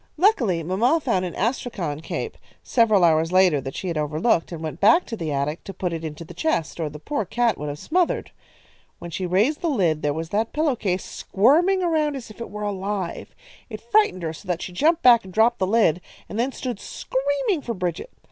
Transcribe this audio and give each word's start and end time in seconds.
"Luckily, 0.17 0.63
mamma 0.63 0.99
found 0.99 1.25
an 1.25 1.35
astrakhan 1.35 1.99
cape, 2.01 2.35
several 2.63 3.03
hours 3.03 3.31
later, 3.31 3.61
that 3.61 3.75
she 3.75 3.87
had 3.87 3.99
overlooked, 3.99 4.51
and 4.51 4.63
went 4.63 4.79
back 4.79 5.05
to 5.05 5.15
the 5.15 5.31
attic 5.31 5.63
to 5.65 5.75
put 5.75 5.93
it 5.93 6.03
into 6.03 6.25
the 6.25 6.33
chest, 6.33 6.79
or 6.79 6.89
the 6.89 6.97
poor 6.97 7.23
cat 7.23 7.55
would 7.59 7.69
have 7.69 7.77
smothered. 7.77 8.31
When 8.97 9.11
she 9.11 9.27
raised 9.27 9.61
the 9.61 9.69
lid 9.69 10.01
there 10.01 10.11
was 10.11 10.29
that 10.29 10.53
pillow 10.53 10.75
case 10.75 11.05
squirming 11.05 11.83
around 11.83 12.15
as 12.15 12.31
if 12.31 12.41
it 12.41 12.49
were 12.49 12.63
alive. 12.63 13.35
It 13.69 13.79
frightened 13.79 14.23
her 14.23 14.33
so 14.33 14.47
that 14.47 14.63
she 14.63 14.73
jumped 14.73 15.03
back 15.03 15.23
and 15.23 15.31
dropped 15.31 15.59
the 15.59 15.67
lid, 15.67 16.01
and 16.27 16.39
then 16.39 16.51
stood 16.51 16.79
screaming 16.79 17.61
for 17.61 17.75
Bridget. 17.75 18.09